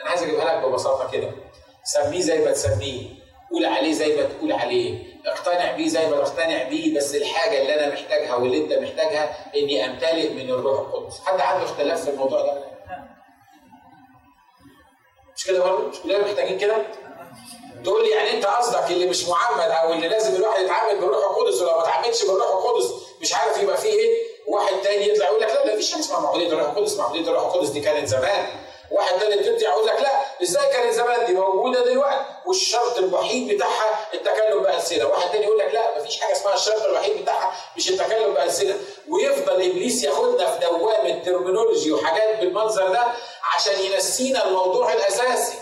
[0.00, 1.30] أنا عايز أجيبها لك ببساطة كده.
[1.84, 3.02] سميه زي ما تسميه،
[3.52, 7.74] قول عليه زي ما تقول عليه، اقتنع بيه زي ما تقتنع بيه بس الحاجة اللي
[7.74, 11.20] أنا محتاجها واللي أنت محتاجها إني أمتلئ من الروح القدس.
[11.20, 12.64] حد عنده اختلاف في الموضوع ده؟
[15.36, 16.76] مش كده برضه؟ مش كلنا محتاجين كده؟
[17.84, 21.62] تقول لي يعني انت قصدك اللي مش معمد أو اللي لازم الواحد يتعامل بالروح القدس
[21.62, 25.48] ولو ما اتعاملش بالروح القدس مش عارف يبقى فيه إيه؟ واحد تاني يطلع يقول لك
[25.48, 28.46] لا لا مفيش حاجة اسمها معموديه الروح القدس معموديه الروح القدس دي كانت زمان.
[28.90, 30.10] واحد تاني ترجع يقول لك لا
[30.42, 32.24] إزاي كانت زمان؟ دي موجودة دلوقتي.
[32.46, 35.06] والشرط الوحيد بتاعها التكلم بألسنة.
[35.06, 38.74] واحد تاني يقول لك لا مفيش حاجة اسمها الشرط الوحيد بتاعها مش التكلم بألسنة.
[39.08, 43.04] ويفضل إبليس ياخدنا في دوامة ترمينولوجي وحاجات بالمنظر ده
[43.56, 45.54] عشان ينسينا الموضوع الأساسي.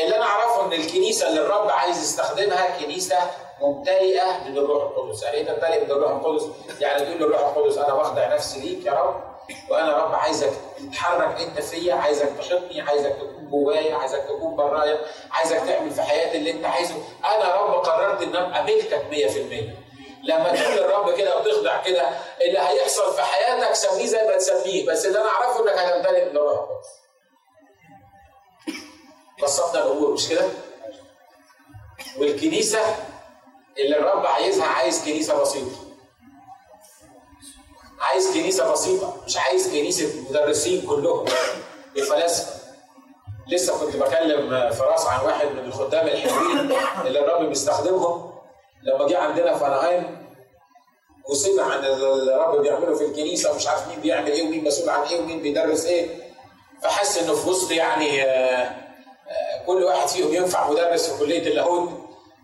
[0.00, 3.18] اللي أنا أعرفه إن الكنيسة اللي الرب عايز يستخدمها كنيسة
[3.60, 6.42] ممتلئة من الروح القدس، يعني إيه تمتلئ من الروح القدس؟
[6.80, 9.24] يعني تقول للروح القدس أنا بخضع نفسي ليك يا رب
[9.70, 14.98] وأنا رب عايزك تتحرك أنت فيا، عايزك تحطني، عايزك تكون جوايا، عايزك تكون برايا،
[15.30, 19.86] عايزك تعمل في حياتي اللي أنت عايزه، أنا رب قررت إن أبقى ملكك 100%.
[20.24, 22.08] لما تقول للرب كده وتخضع كده
[22.46, 26.36] اللي هيحصل في حياتك سميه زي ما تسميه، بس اللي أنا أعرفه إنك هتمتلئ من
[26.36, 26.88] الروح القدس.
[29.42, 30.48] بسطنا الأمور مش كده؟
[32.18, 32.80] والكنيسة
[33.78, 35.76] اللي الرب عايزها عايز كنيسة بسيطة.
[38.00, 41.24] عايز كنيسة بسيطة مش عايز كنيسة مدرسين كلهم
[41.96, 42.56] الفلاسفه.
[43.48, 46.58] لسه كنت بكلم فراس عن واحد من الخدام الحلوين
[47.06, 48.32] اللي الرب بيستخدمهم
[48.82, 50.26] لما جه عندنا في انهايم
[51.30, 55.20] وسمع عن الرب بيعمله في الكنيسة ومش عارف مين بيعمل إيه ومين مسؤول عن إيه
[55.20, 56.32] ومين بيدرس إيه
[56.82, 58.85] فحس إنه في وسط يعني آه
[59.66, 61.90] كل واحد فيهم ينفع مدرس في كلية اللاهوت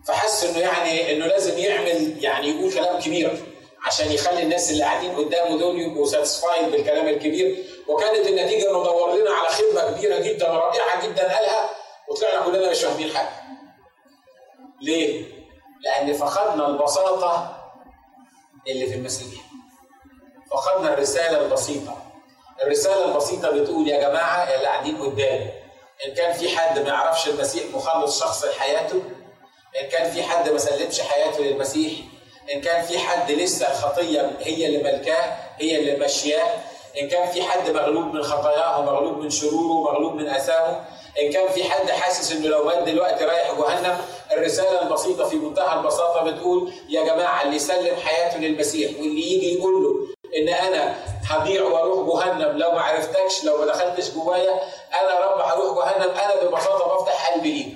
[0.07, 3.43] فحس إنه يعني إنه لازم يعمل يعني يقول كلام كبير
[3.87, 9.13] عشان يخلي الناس اللي قاعدين قدامه دول يبقوا ساتسفايد بالكلام الكبير وكانت النتيجة إنه دور
[9.15, 11.71] لنا على خدمة كبيرة جدا رائعه جدا قالها
[12.09, 13.33] وطلعنا كلنا مش فاهمين حاجة.
[14.83, 15.25] ليه؟
[15.85, 17.57] لأن فقدنا البساطة
[18.69, 19.41] اللي في المسيح.
[20.51, 21.97] فقدنا الرسالة البسيطة.
[22.63, 25.51] الرسالة البسيطة بتقول يا جماعة اللي قاعدين قدامي
[26.09, 29.03] إن كان في حد ما يعرفش المسيح مخلص شخص لحياته
[29.81, 31.93] إن كان في حد ما سلمش حياته للمسيح
[32.55, 36.47] إن كان في حد لسه الخطيه هي اللي ملكاه هي اللي ماشياه
[37.01, 40.85] إن كان في حد مغلوب من خطاياه مغلوب من شروره مغلوب من اثامه
[41.23, 43.99] إن كان في حد حاسس إنه لو مات دلوقتي رايح جهنم
[44.33, 49.83] الرسالة البسيطة في منتهى البساطة بتقول يا جماعة اللي يسلم حياته للمسيح واللي يجي يقول
[49.83, 50.07] له
[50.39, 50.95] إن أنا
[51.33, 54.61] هضيع وأروح جهنم لو ما عرفتكش لو ما دخلتش جوايا
[55.03, 57.75] أنا رب هروح جهنم أنا ببساطة بفتح قلبي ليك.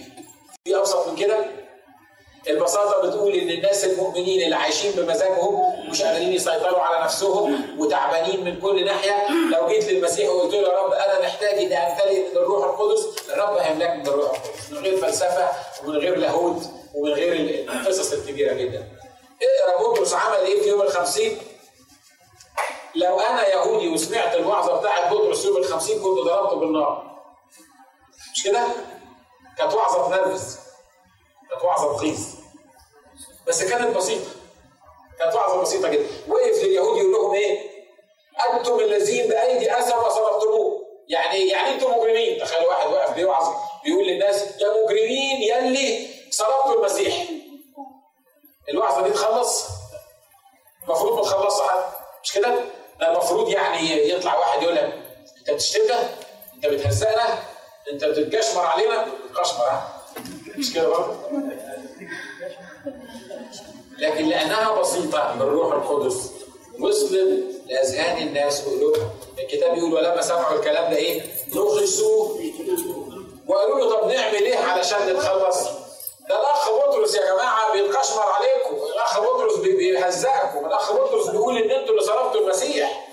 [0.64, 1.38] في أبسط من كده؟
[2.48, 8.60] البساطة بتقول إن الناس المؤمنين اللي عايشين بمزاجهم مش قادرين يسيطروا على نفسهم وتعبانين من
[8.60, 12.64] كل ناحية لو جيت للمسيح وقلت له يا رب أنا محتاج إني أمتلئ من الروح
[12.64, 15.48] القدس الرب هيملكني من الروح القدس من غير فلسفة
[15.84, 16.62] ومن غير لاهوت
[16.94, 17.32] ومن غير
[17.70, 18.84] القصص الكبيرة جدا.
[19.42, 21.38] اقرأ بطرس عمل إيه في يوم الخمسين؟
[22.96, 27.20] لو أنا يهودي وسمعت الوعظه بتاعت بطرس يوم الخمسين كنت ضربته بالنار.
[28.34, 28.66] مش كده؟
[29.58, 30.58] كانت وعظة تنرفز.
[31.50, 32.18] كانت وعظة تغيظ.
[33.46, 34.30] بس كانت بسيطة.
[35.18, 36.08] كانت وعظة بسيطة جدا.
[36.28, 37.70] وقف لليهود يقول لهم إيه؟
[38.50, 40.86] أنتم الذين بأيدي اسى وصرفتموه.
[41.08, 43.54] يعني يعني أنتم مجرمين، تخيل واحد واقف بيوعظ
[43.84, 47.28] بيقول للناس يا مجرمين يلي صلبتوا المسيح.
[48.68, 49.66] الوعظة دي تخلص؟
[50.84, 51.84] المفروض ما تخلصش حد.
[52.22, 52.54] مش كده؟
[53.00, 54.92] ده المفروض يعني يطلع واحد يقول لك
[55.38, 56.08] أنت بتشتمنا؟
[56.54, 57.38] أنت بتهزقنا؟
[57.92, 60.02] أنت بتتجشمر علينا؟ بتتجشمر ها؟
[60.58, 61.14] مش كده برضه؟
[63.98, 66.30] لكن لأنها بسيطة بالروح القدس
[66.80, 72.36] وصلت لأذهان الناس وقلوبهم الكتاب يقول ولما سمعوا الكلام ده إيه؟ نخسوا
[73.46, 75.68] وقالوا له طب نعمل إيه علشان نتخلص؟
[76.28, 81.90] ده الأخ بطرس يا جماعة بيتقشمر عليكم، الأخ بطرس بيهزقكم، الأخ بطرس بيقول إن أنتوا
[81.94, 83.06] اللي صرفتوا المسيح.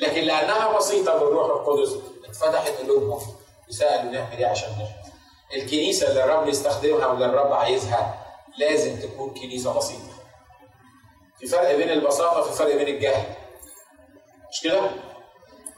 [0.00, 1.96] لكن لأنها بسيطة بالروح القدس
[2.28, 3.20] اتفتحت قلوبهم
[3.68, 5.10] وسالوا نعمل إيه عشان نحفظ.
[5.54, 8.26] الكنيسة اللي الرب يستخدمها واللي الرب عايزها
[8.58, 10.10] لازم تكون كنيسة بسيطة.
[11.38, 13.34] في فرق بين البساطة وفي فرق بين الجهل.
[14.50, 14.80] مش كده؟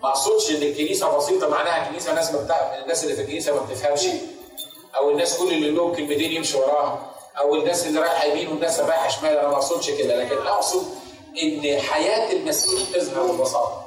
[0.03, 4.07] ما أقصدش إن الكنيسة بسيطة معناها كنيسة ناس بتاع الناس اللي في الكنيسة ما بتفهمش
[4.97, 9.09] أو الناس كل اللي لهم كلمتين يمشي وراها أو الناس اللي رايحة يمين والناس رايحة
[9.09, 10.83] شمال أنا ما أقصدش كده لكن أقصد
[11.43, 13.83] إن حياة المسيح تظهر ببساطة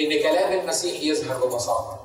[0.00, 1.98] إن كلام المسيح يظهر ببساطة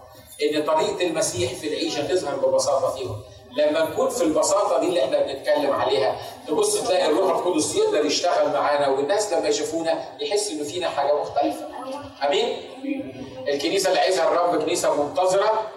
[0.44, 3.22] إن طريقة المسيح في العيشة تظهر ببساطة فيهم.
[3.58, 8.54] لما نكون في البساطة دي اللي إحنا بنتكلم عليها تبص تلاقي الروح القدس يقدر يشتغل
[8.54, 11.68] معانا والناس لما يشوفونا يحس إنه فينا حاجة مختلفة.
[12.28, 12.58] آمين؟
[13.48, 15.68] الكنيسة اللي عايزها الرب كنيسة منتظرة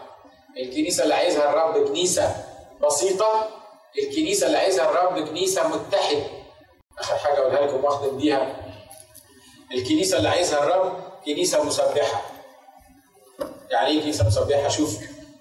[0.58, 2.34] الكنيسة اللي عايزها الرب كنيسة.
[2.82, 3.48] بسيطة
[3.98, 6.26] الكنيسة اللي عايزها الرب كنيسة متحدة.
[6.98, 8.56] آخر حاجة أقولها لكم واختم بيها
[9.72, 12.22] الكنيسة اللي عايزها الرب كنيسة مسبحة.
[13.70, 14.98] يعني إيه كنيسة مسبحة؟ شوف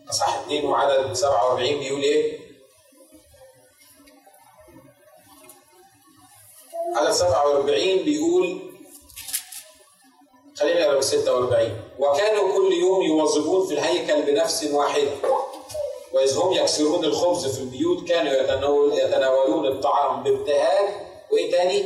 [0.09, 2.39] اصح 2 وعدد 47 بيقول إيه؟
[6.95, 8.73] عدد 47 بيقول
[10.57, 15.11] خلينا نقرأ 46 وكانوا كل يوم يوظفون في الهيكل بنفس واحدة.
[16.13, 18.33] وإذ هم يكسرون الخبز في البيوت كانوا
[18.93, 20.89] يتناولون الطعام بابتهاج
[21.31, 21.85] وإيه تاني؟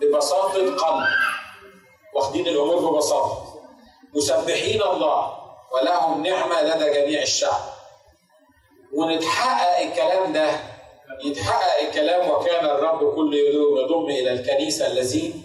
[0.00, 1.06] ببساطة قلب
[2.14, 3.44] واخدين الأمور ببساطة
[4.14, 5.32] مسبحين الله
[5.74, 7.60] ولهم نعمة لدى جميع الشعب
[8.94, 10.50] ونتحقق الكلام ده
[11.24, 15.42] يتحقق الكلام وكان الرب كل يوم يضم إلى الكنيسة الذين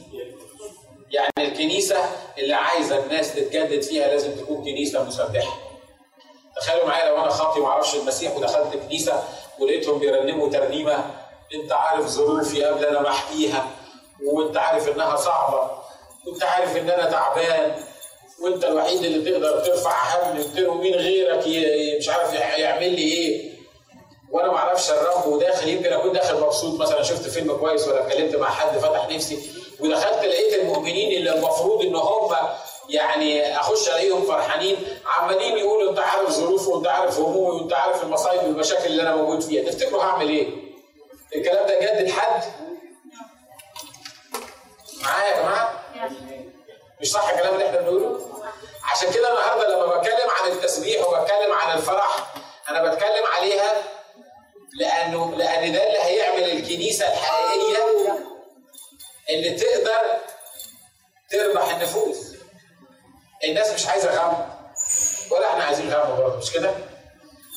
[1.11, 1.97] يعني الكنيسة
[2.37, 5.57] اللي عايزة الناس تتجدد فيها لازم تكون كنيسة مسبحة.
[6.61, 9.23] تخيلوا معايا لو أنا خاطي ما أعرفش المسيح ودخلت كنيسة
[9.59, 11.05] ولقيتهم بيرنموا ترنيمة
[11.53, 13.67] أنت عارف ظروفي قبل أنا ما أحكيها
[14.23, 15.71] وأنت عارف إنها صعبة
[16.27, 17.75] وأنت عارف إن أنا تعبان
[18.41, 21.43] وأنت الوحيد اللي تقدر ترفع هم قلت له مين غيرك
[21.99, 23.55] مش عارف يعمل لي إيه؟
[24.31, 28.35] وأنا ما أعرفش الرب وداخل يمكن أكون داخل مبسوط مثلا شفت فيلم كويس ولا اتكلمت
[28.35, 32.35] مع حد فتح نفسي ودخلت لقيت المؤمنين اللي المفروض إن هم
[32.89, 38.43] يعني أخش ألاقيهم فرحانين عمالين يقولوا أنت عارف ظروفي وانت عارف همومي وانت عارف المصايب
[38.43, 40.47] والمشاكل اللي أنا موجود فيها تفتكروا هعمل إيه؟
[41.35, 42.43] الكلام ده جد لحد؟
[45.03, 45.83] معايا يا جماعة؟
[47.01, 48.19] مش صح الكلام اللي إحنا بنقوله؟
[48.91, 52.33] عشان كده النهارده لما بتكلم عن التسبيح وبتكلم عن الفرح
[52.69, 53.73] أنا بتكلم عليها
[54.79, 57.77] لأنه لأن ده اللي هيعمل الكنيسة الحقيقية
[59.29, 60.01] اللي تقدر
[61.29, 62.34] تربح النفوس
[63.43, 64.33] الناس مش عايزة غم
[65.31, 66.71] ولا إحنا عايزين غم برضه مش كده؟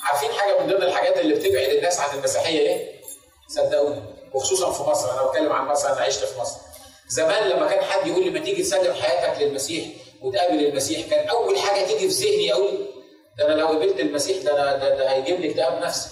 [0.05, 3.01] عارفين حاجة من ضمن الحاجات اللي بتبعد الناس عن المسيحية إيه؟
[3.49, 4.03] صدقوني
[4.35, 6.57] وخصوصا في مصر أنا بتكلم عن مصر أنا عشت في مصر
[7.09, 9.85] زمان لما كان حد يقول لي ما تيجي تسلم حياتك للمسيح
[10.23, 12.87] وتقابل المسيح كان أول حاجة تيجي في ذهني أقول
[13.39, 16.09] ده أنا لو قابلت المسيح ده أنا ده, ده هيجيب لي اكتئاب نفسي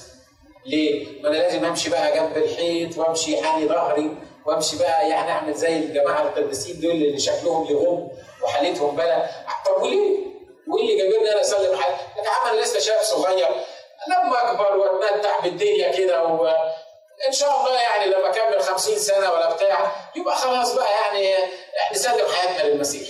[0.66, 4.11] ليه؟ ما أنا لازم أمشي بقى جنب الحيط وأمشي حاني ظهري
[4.46, 8.09] وامشي بقى يعني اعمل زي الجماعة القديسين دول اللي شكلهم يغم
[8.42, 9.26] وحالتهم بلا
[9.66, 10.16] طب وليه؟
[10.68, 13.48] وايه اللي جابرني أنا اسلم حالي؟ يا عم أنا لسه شاب صغير
[14.09, 16.46] لما أكبر وأتمتع بالدنيا كده و
[17.28, 21.37] إن شاء الله يعني لما أكمل 50 سنة ولا بتاع يبقى خلاص بقى يعني
[21.92, 23.09] نسلم حياتنا للمسيح.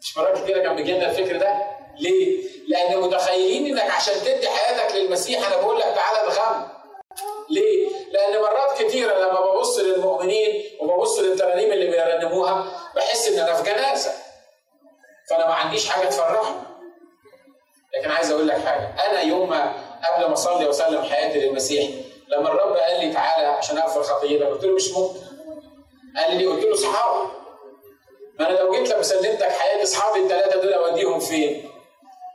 [0.00, 1.54] مش مرات كتيرة كان بيجي لنا الفكر ده؟
[2.00, 6.68] ليه؟ لأن متخيلين إنك عشان تدي حياتك للمسيح أنا بقول لك تعالى الغم.
[7.50, 12.66] ليه؟ لأن مرات كتيرة لما ببص للمؤمنين وببص للترانيم اللي بيرنموها
[12.96, 14.12] بحس إن أنا في جنازة.
[15.30, 16.56] فأنا ما عنديش حاجة تفرحني.
[17.96, 19.72] لكن عايز أقول لك حاجة، أنا يوم ما
[20.04, 21.90] قبل ما أصلي وأسلم حياتي للمسيح
[22.28, 25.20] لما الرب قال لي تعالى عشان اغفر خطيتك قلت له مش ممكن.
[26.16, 27.28] قال لي قلت له صحابي.
[28.38, 31.67] ما أنا لو جيت لما سلمتك حياتي اصحابي الثلاثه دول أوديهم فين؟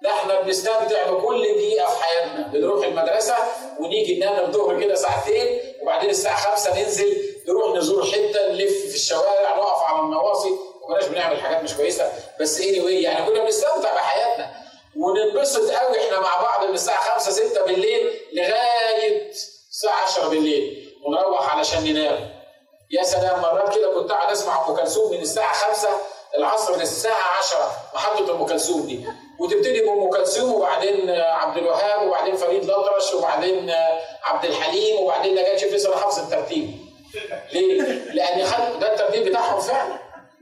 [0.03, 2.47] لا إحنا بنستمتع بكل دقيقة في حياتنا.
[2.47, 3.35] بنروح المدرسة
[3.79, 9.57] ونيجي ننام الظهر كده ساعتين وبعدين الساعة 5 ننزل نروح نزور حتة نلف في الشوارع
[9.57, 12.11] نقف على النواصي ما كناش بنعمل حاجات مش كويسة.
[12.39, 14.51] بس اني anyway يعني كنا بنستمتع بحياتنا.
[14.97, 19.29] وننبسط قوي إحنا مع بعض من الساعة 5 6 بالليل لغاية
[19.71, 20.93] الساعة 10 بالليل.
[21.05, 22.33] ونروح علشان ننام.
[22.91, 23.39] يا سلام.
[23.41, 25.89] مرات كده كنت قاعد أسمع أم كلثوم من الساعة 5
[26.37, 29.05] العصر للساعه 10 محطة أم كلثوم دي.
[29.39, 33.71] وتبتدي بأم كلثوم وبعدين عبد الوهاب وبعدين فريد الأطرش وبعدين
[34.23, 36.71] عبد الحليم وبعدين نجاة فيصل حافظ الترتيب.
[37.53, 37.81] ليه؟
[38.13, 39.99] لأن خد ده الترتيب بتاعهم فعلا.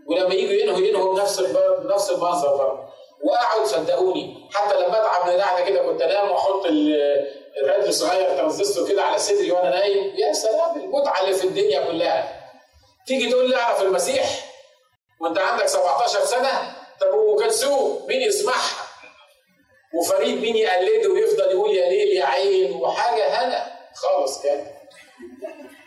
[0.07, 1.39] ولما يجوا ينهوا ينهوا بنفس
[1.83, 2.79] بنفس المنظر برضه.
[3.23, 6.65] واقعد صدقوني حتى لما أتعب من القعدة كده كنت أنام وأحط
[7.61, 10.15] الراديو الصغير ترانزستور كده على صدري وأنا نايم.
[10.17, 12.41] يا سلام المتعة اللي في الدنيا كلها.
[13.07, 14.50] تيجي تقول لي أعرف المسيح؟
[15.21, 18.87] وانت عندك 17 سنة طب ام كلثوم مين يسمعها؟
[19.93, 24.63] وفريد مين يقلده ويفضل يقول يا ليل يا عين وحاجة هنا؟ خالص كده.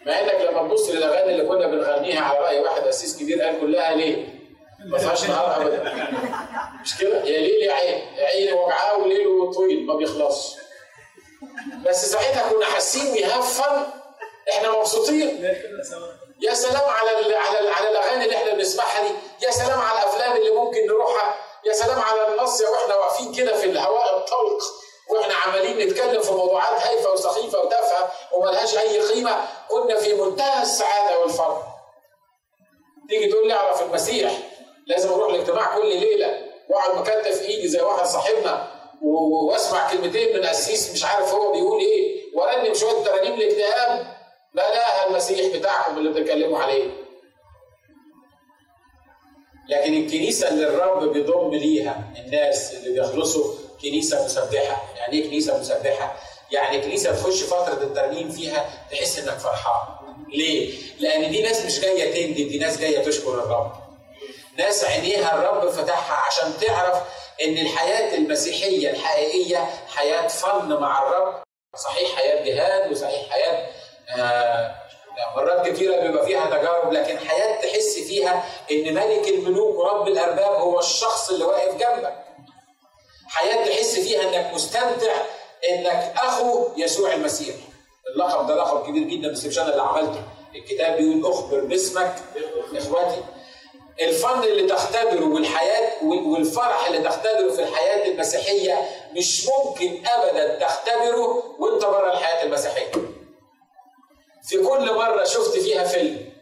[0.07, 3.94] مع إنك لما تبص للأغاني اللي كنا بنغنيها على رأي واحد أسيس كبير قال كلها
[3.94, 4.27] ليه؟
[4.87, 5.83] ما فيهاش نهار ابدا.
[6.83, 8.14] مش كده؟ يا ليل يا عين.
[8.16, 10.55] يا عيني وجعاه وليله طويل ما بيخلصش.
[11.87, 13.92] بس ساعتها كنا حاسين بهفا
[14.53, 15.55] إحنا مبسوطين.
[16.42, 19.14] يا سلام على على على الأغاني اللي إحنا بنسمعها دي.
[19.47, 21.35] يا سلام على الأفلام اللي ممكن نروحها.
[21.66, 24.59] يا سلام على النص وإحنا واقفين كده في الهواء الطلق.
[25.11, 29.47] وإحنا عمالين نتكلم في موضوعات هايفة وسخيفة وتافهه وملهاش أي قيمة.
[29.70, 31.62] كنا في منتهى السعادة والفرح.
[33.09, 34.33] تيجي تقول لي أعرف المسيح.
[34.87, 38.70] لازم أروح الاجتماع كل ليلة وأقعد مكتف إيدي زي واحد صاحبنا
[39.03, 42.25] وأسمع كلمتين من قسيس مش عارف هو بيقول إيه.
[42.35, 44.13] وأرنم شوية ترانيم الاكتئاب
[44.55, 46.90] بلاها المسيح بتاعكم اللي بتتكلموا عليه
[49.69, 56.17] لكن الكنيسة اللي الرب بيضم ليها الناس اللي بيخلصوا كنيسة مسبحة يعني إيه كنيسة مسبحة؟
[56.53, 59.95] يعني كنيسة تخش فترة الترنيم فيها تحس إنك فرحان
[60.29, 63.73] ليه؟ لأن دي ناس مش جاية تندم دي ناس جاية تشكر الرب
[64.59, 67.03] ناس عينيها الرب فتحها عشان تعرف
[67.45, 71.43] إن الحياة المسيحية الحقيقية حياة فن مع الرب
[71.77, 73.67] صحيح حياة جهاد وصحيح حياة
[75.37, 80.79] مرات كثيرة بيبقى فيها تجارب لكن حياة تحس فيها إن ملك الملوك ورب الأرباب هو
[80.79, 82.14] الشخص اللي واقف جنبك.
[83.29, 85.12] حياة تحس فيها إنك مستمتع
[85.70, 87.55] إنك أخو يسوع المسيح.
[88.14, 90.22] اللقب ده لقب كبير جدا بس مش أنا اللي عملته.
[90.55, 92.14] الكتاب بيقول أخبر باسمك
[92.77, 93.22] إخواتي.
[94.00, 101.85] الفن اللي تختبره والحياة والفرح اللي تختبره في الحياة المسيحية مش ممكن أبدا تختبره وأنت
[101.85, 102.90] بره الحياة المسيحية.
[104.49, 106.33] في كل مرة شفت فيها فيلم.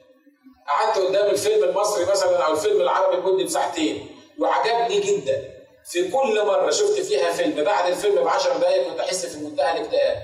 [0.69, 5.43] قعدت قدام الفيلم المصري مثلا أو الفيلم العربي لمدة ساعتين وعجبني جدا.
[5.85, 9.73] في كل مرة شفت فيها فيلم بعد الفيلم ب 10 دقايق كنت أحس في منتهى
[9.73, 10.17] الاكتئاب.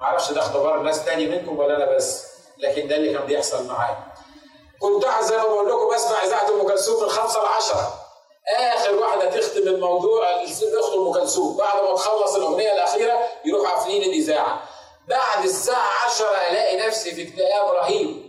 [0.00, 2.26] معرفش ده اختبار ناس تاني منكم ولا أنا بس
[2.58, 3.98] لكن ده اللي كان بيحصل معايا.
[4.80, 8.00] كنت زي ما بقول لكم بسمع إذاعة أم كلثوم من 5 ل 10
[8.48, 11.56] آخر واحدة تختم الموضوع الفيلم أم كلثوم.
[11.56, 14.62] بعد ما تخلص الأغنية الأخيرة يروح قافلين الإذاعة.
[15.08, 18.24] بعد الساعة 10 ألاقي نفسي في اكتئاب رهيب.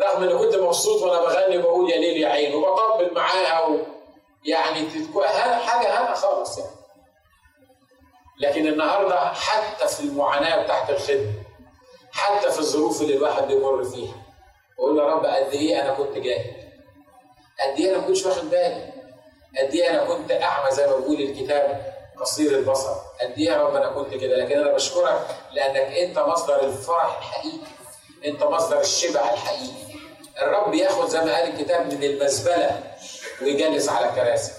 [0.00, 3.78] رغم إني كنت مبسوط وأنا بغني وبقول يا ليل يا عين وبطبل معاها و...
[4.44, 4.88] يعني
[5.66, 6.70] حاجة هنا خالص يعني.
[8.40, 11.32] لكن النهارده حتى في المعاناة بتاعت الخدمة
[12.12, 14.14] حتى في الظروف اللي الواحد بيمر فيها
[14.78, 16.54] بقول يا رب قد إيه أنا كنت جاهل؟
[17.60, 18.92] قد إيه أنا ما كنتش واخد بالي؟
[19.58, 21.91] قد إيه أنا كنت أعمى زي ما بيقول الكتاب؟
[22.22, 22.90] قصير البصر.
[23.20, 27.66] قد إيه يا رب أنا كنت كده؟ لكن أنا بشكرك لأنك أنت مصدر الفرح الحقيقي.
[28.24, 29.92] أنت مصدر الشبع الحقيقي.
[30.42, 32.80] الرب ياخد زي ما قال الكتاب من المزبلة
[33.42, 34.52] ويجلس على كراسي.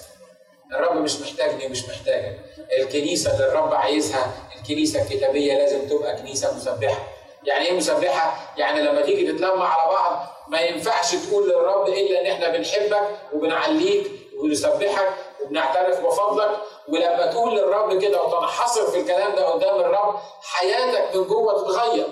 [0.73, 2.39] الرب مش محتاجني ومش محتاجك.
[2.80, 7.08] الكنيسة اللي الرب عايزها الكنيسة الكتابية لازم تبقى كنيسة مسبحة.
[7.43, 12.26] يعني إيه مسبحة؟ يعني لما تيجي تتلم على بعض ما ينفعش تقول للرب إلا إن
[12.28, 14.12] إحنا بنحبك وبنعليك
[14.43, 15.10] ونسبحك
[15.43, 16.49] وبنعترف بفضلك.
[16.89, 22.08] ولما تقول للرب كده وتنحصر في الكلام ده قدام الرب حياتك من جوه تتغير.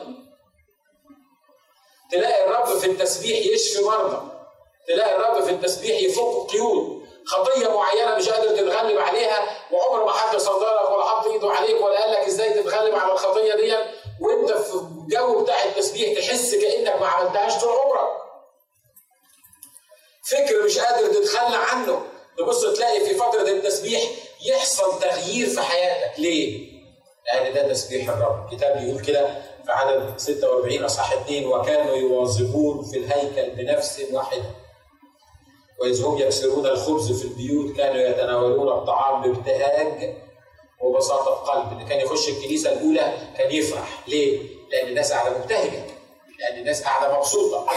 [2.11, 4.31] تلاقي الرب في التسبيح يشفي مرضى.
[4.87, 7.01] تلاقي الرب في التسبيح يفك قيود.
[7.25, 12.01] خطية معينة مش قادر تتغلب عليها وعمر ما حد صدرك ولا حط ايده عليك ولا
[12.01, 13.75] قال لك إزاي تتغلب على الخطية دي
[14.21, 18.11] وانت في الجو بتاع التسبيح تحس كأنك ما عملتهاش طول عمرك.
[20.29, 22.05] فكر مش قادر تتخلى عنه.
[22.37, 24.01] تبص تلاقي في فترة التسبيح
[24.45, 26.19] يحصل تغيير في حياتك.
[26.19, 26.71] ليه؟
[27.33, 28.45] لأن ده تسبيح الرب.
[28.51, 29.27] الكتاب بيقول كده
[29.65, 34.43] في عدد 46 أصحاح 2 وكانوا يواظبون في الهيكل بنفس واحدة.
[35.81, 40.15] وإذ هم يكسرون الخبز في البيوت كانوا يتناولون الطعام بابتهاج
[40.81, 41.71] وبساطة قلب.
[41.71, 44.03] اللي كان يخش الكنيسة الأولى كان يفرح.
[44.07, 44.39] ليه؟
[44.71, 45.83] لأن الناس قاعدة مبتهجة.
[46.39, 47.67] لأن الناس قاعدة مبسوطة.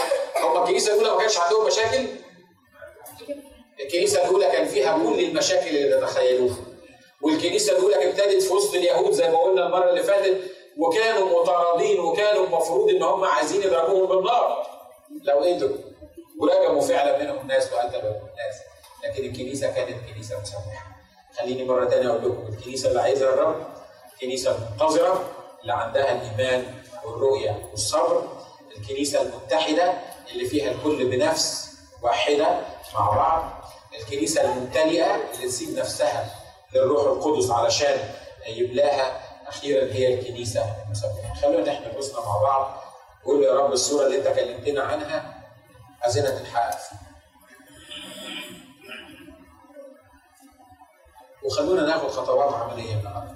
[0.43, 2.05] هم الكنيسة الأولى ما كانش عندهم مشاكل؟
[3.79, 6.55] الكنيسة الأولى كان فيها كل المشاكل اللي تتخيلوها.
[7.21, 10.41] والكنيسة الأولى ابتدت في وسط اليهود زي ما قلنا المرة اللي فاتت
[10.77, 14.67] وكانوا مطاردين وكانوا المفروض إن هم عايزين يضربوهم بالنار.
[15.23, 15.77] لو قدروا.
[16.39, 18.55] ورجموا فعلا منهم ناس وقتلوا ناس
[19.03, 20.95] لكن الكنيسة كانت كنيسة مسامحة.
[21.39, 23.67] خليني مرة تانية أقول لكم الكنيسة اللي عايزها الرب
[24.13, 25.29] الكنيسة المنتظرة
[25.61, 26.73] اللي عندها الإيمان
[27.05, 28.27] والرؤية والصبر.
[28.77, 29.93] الكنيسة المتحدة
[30.31, 31.67] اللي فيها الكل بنفس
[32.03, 32.61] واحدة.
[32.99, 33.43] مع بعض
[33.99, 36.35] الكنيسة الممتلئة اللي تسيب نفسها
[36.73, 38.09] للروح القدس علشان
[38.47, 41.33] يبلاها أخيرا هي الكنيسة المسبحة.
[41.41, 42.81] خلونا إحنا نبصنا مع بعض
[43.25, 45.41] قول يا رب الصورة اللي انت كلمتنا عنها.
[46.01, 46.77] عايزينها تتحقق
[51.43, 53.35] وخلونا ناخد خطوات عملية النهارده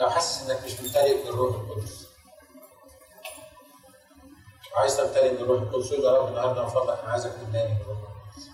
[0.00, 2.06] لو حاسس إنك مش ممتلئ بالروح القدس.
[4.74, 8.48] وعايز تمتلئ بالروح القدس يا رب النهارده من فضلك أنا عايزك القدس.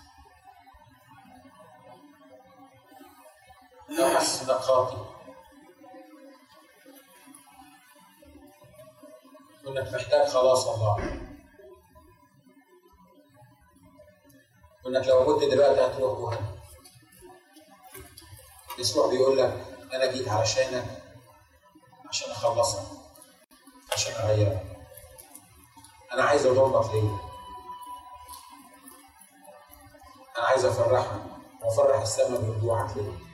[3.89, 4.97] لو حاسس إنك خاطئ
[9.65, 11.19] وإنك محتاج خلاص الله
[14.85, 16.59] وإنك لو مت دلوقتي هتروح جهنم
[18.79, 20.85] يسوع بيقول لك أنا جيت علشانك
[22.09, 22.81] عشان أخلصك
[23.93, 24.68] عشان أغيرك.
[26.13, 27.17] أنا عايز اضمك ليا
[30.37, 31.21] أنا عايز افرحك
[31.63, 33.28] وأفرح السماء برجوعك ليا